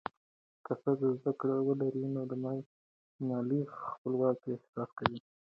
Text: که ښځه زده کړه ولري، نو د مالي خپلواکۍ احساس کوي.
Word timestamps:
که 0.65 0.71
ښځه 0.81 1.07
زده 1.17 1.31
کړه 1.39 1.55
ولري، 1.67 2.05
نو 2.15 2.21
د 2.31 2.33
مالي 3.27 3.59
خپلواکۍ 3.87 4.49
احساس 4.53 4.89
کوي. 4.97 5.19